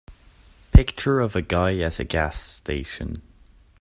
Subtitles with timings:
[0.73, 3.21] Picture of a guy at a gas station.